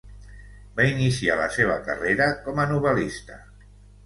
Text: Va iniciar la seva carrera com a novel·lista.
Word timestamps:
Va 0.79 0.87
iniciar 0.93 1.35
la 1.41 1.49
seva 1.57 1.75
carrera 1.91 2.31
com 2.47 2.63
a 2.65 2.67
novel·lista. 2.73 3.39